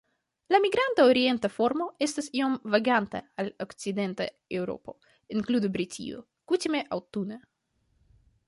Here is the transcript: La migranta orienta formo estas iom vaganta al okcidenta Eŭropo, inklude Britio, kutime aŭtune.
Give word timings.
La 0.53 0.59
migranta 0.61 1.03
orienta 1.09 1.51
formo 1.57 1.87
estas 2.05 2.29
iom 2.39 2.55
vaganta 2.77 3.21
al 3.43 3.51
okcidenta 3.67 4.29
Eŭropo, 4.61 4.97
inklude 5.37 5.73
Britio, 5.77 6.25
kutime 6.53 6.83
aŭtune. 6.99 7.43